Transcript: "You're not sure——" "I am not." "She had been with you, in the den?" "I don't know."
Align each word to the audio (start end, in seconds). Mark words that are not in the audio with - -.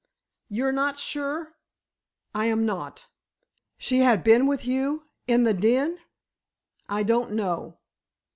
"You're 0.49 0.71
not 0.71 0.97
sure——" 0.97 1.53
"I 2.33 2.47
am 2.47 2.65
not." 2.65 3.05
"She 3.77 3.99
had 3.99 4.23
been 4.23 4.47
with 4.47 4.65
you, 4.65 5.03
in 5.27 5.43
the 5.43 5.53
den?" 5.53 5.99
"I 6.89 7.03
don't 7.03 7.33
know." 7.33 7.77